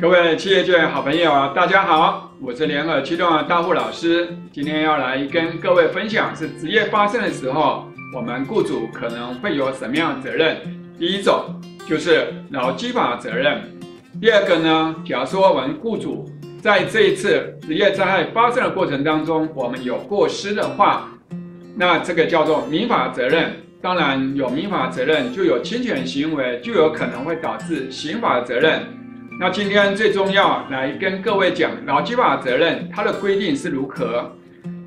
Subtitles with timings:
[0.00, 7.84] 各位企业界好朋友啊，大家好，我是联合驱动的大户老师，今天要来跟各位分享，是职业发生的时候，
[8.16, 10.56] 我们雇主可能会有什么样的责任？
[10.98, 13.60] 第一种就是劳基法责任，
[14.20, 16.30] 第二个呢，假如说我们雇主
[16.62, 21.08] 在这一次职业灾害发生的过程当中，我们有过失的话，
[21.78, 23.52] 那这个叫做民法责任。
[23.80, 28.80] 当然有民法责任，就有侵权行为，就有可能会导致刑法责任。
[29.40, 34.32] 那今天最重要来跟各位讲劳基法责任，它的规定是如何？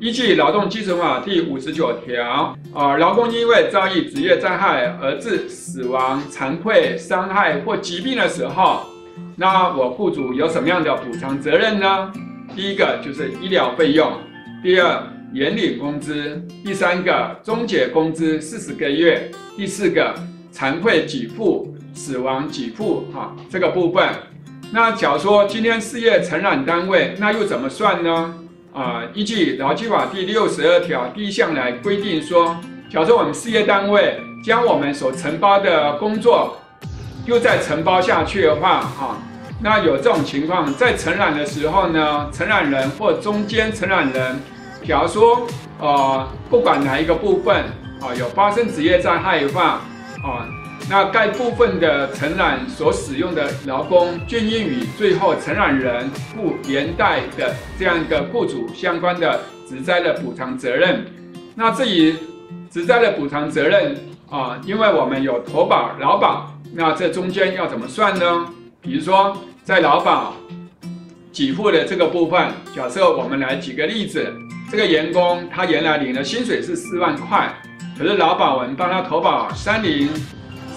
[0.00, 8.86] 依据劳动基准法第五十九条，啊，劳工因为遭遇职业灾害而致死亡、残废、伤害或疾病的时候，
[9.36, 12.10] 那我雇主有什么样的补偿责任呢？
[12.56, 14.10] 第一个就是医疗费用，
[14.62, 20.14] 第二延领工资，第三个终结工资四十个月，第四个
[20.50, 24.08] 残废给付、死亡给付，哈，这个部分。
[24.72, 28.34] 那假如说今天事业承揽单位，那又怎么算呢？
[28.72, 32.56] 啊，依据劳基法第六十二条第一项来规定说，
[32.90, 36.56] 假如说我们事业单位将我们所承包的工作
[37.26, 39.18] 又再承包下去的话，哈，
[39.62, 44.36] 那有这种情况，在承揽的时候呢，承揽人或中间承揽人，
[44.86, 45.46] 假如说，
[45.80, 47.56] 呃，不管哪一个部分，
[48.00, 49.80] 啊，有发生职业灾害的话，
[50.22, 50.48] 啊。
[50.90, 61.04] 那该部分的承揽所使用的劳工，均应与最后承揽人负连带的这样一个雇主相关的职灾的补偿责任。
[61.54, 62.16] 那至于
[62.70, 63.98] 职灾的补偿责任
[64.30, 68.46] 啊，因为我们有投保、劳保，那这中间要怎么算呢？
[68.80, 70.32] 比如说在劳保
[71.30, 74.32] 给付的这个部分，假设我们来举个例子，
[74.70, 77.52] 这个员工他原来领的薪水是四万块，
[77.98, 80.08] 可是劳保我们帮他投保三零。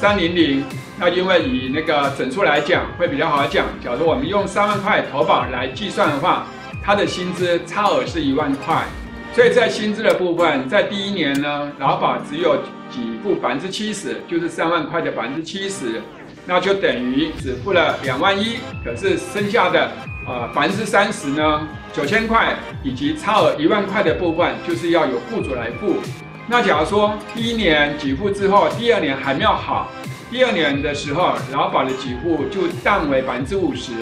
[0.00, 0.64] 三零零，
[0.98, 3.66] 那因为以那个整数来讲会比较好讲。
[3.84, 6.46] 假如我们用三万块投保来计算的话，
[6.82, 8.82] 他的薪资差额是一万块，
[9.34, 12.56] 所以在薪资的部分，在第一年呢，劳保只有
[12.90, 16.00] 给付百分之七十，就是三万块的百分之七十，
[16.46, 18.56] 那就等于只付了两万一。
[18.82, 19.90] 可是剩下的
[20.26, 25.96] 呃百分之三十呢，九千块以及差额一万块的部分，就是要由雇主来付。
[26.46, 29.88] 那假如说第一年给付之后，第二年还没有好，
[30.30, 33.92] 第二年的时候，劳保的给付就降为百分之五十，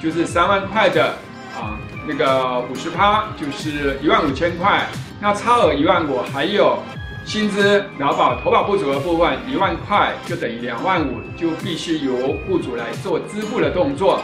[0.00, 1.14] 就是三万块的
[1.56, 4.86] 啊，那个五十趴就是一万五千块。
[5.20, 6.78] 那差额一万五，还有
[7.24, 14.20] 薪资劳保投保不足的部分一万块，就等于两万五，就必须由雇主来做支付的动作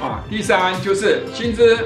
[0.00, 0.24] 啊。
[0.28, 1.78] 第三就是薪资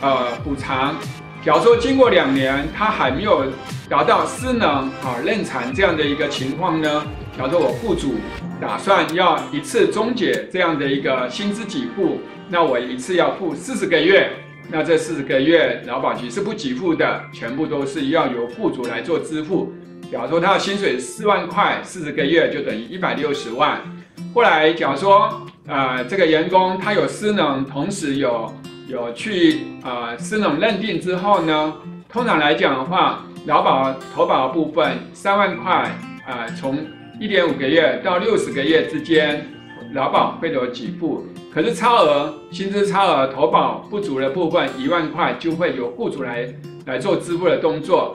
[0.00, 0.96] 呃补偿。
[1.44, 3.46] 假如说经过两年，他还没有
[3.88, 4.68] 达到失能
[5.02, 7.04] 啊、认残这样的一个情况呢，
[7.36, 8.14] 假如说我雇主
[8.60, 14.30] 打算要一次终结这样的一个薪资给付，那我一次要付四十个月，
[14.70, 19.72] 那这四十个月劳保局是不给付的，全部都是要由雇主来做支付。
[20.12, 23.80] 假如说他的薪水四万块，四十个月就等于一百六十万。
[24.32, 28.52] 后来假如说呃这个员工他有失能，同时有。
[28.88, 31.72] 有去呃失能认定之后呢，
[32.10, 35.90] 通常来讲的话，劳保投保部分三万块
[36.26, 36.76] 啊、从
[37.18, 39.46] 一点五个月到六十个月之间，
[39.94, 41.24] 劳保会有给付。
[41.54, 46.46] 可是超额薪资超额投保不足的部分一万块，就会由雇主来
[46.84, 48.14] 来做支付的动作。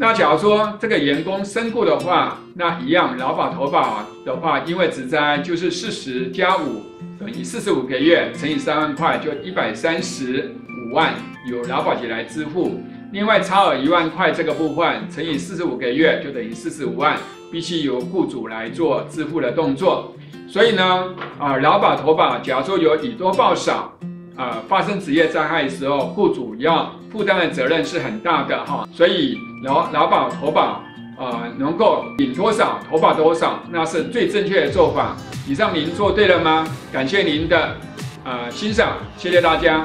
[0.00, 6.84] 那假如说这个员工身故的话，那一样劳保投保的话，因为职灾就是四十加五。
[7.18, 11.14] 等于四十五个月乘以三万块，就一百三十五万，
[11.50, 12.80] 由劳保局来支付。
[13.10, 17.16] 另外超额一万块这个部分乘以四十五个月，就等于四十五万，
[17.50, 20.14] 必须由雇主来做支付的动作。
[20.46, 21.06] 所以呢，
[21.40, 23.92] 啊，劳保投保，假如说有以多报少，
[24.36, 28.88] 啊，发生职业灾害的时候，雇主要负担的责任是很大的哈。
[28.92, 30.82] 所以劳劳保投保。
[31.18, 35.16] 啊、呃，能够领多少投保多少，那是最正确的做法。
[35.48, 36.64] 以上您做对了吗？
[36.92, 37.76] 感谢您的
[38.22, 39.84] 呃欣赏，谢谢大家。